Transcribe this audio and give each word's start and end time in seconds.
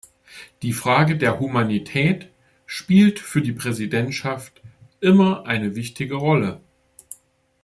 Die 0.63 0.73
Frage 0.73 1.15
der 1.15 1.39
Humanität 1.39 2.27
spielt 2.65 3.19
für 3.19 3.43
die 3.43 3.51
Präsidentschaft 3.51 4.59
immer 4.99 5.45
eine 5.45 5.75
wichtige 5.75 6.15
Rolle. 6.15 6.59